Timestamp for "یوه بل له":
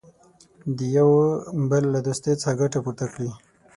0.97-1.99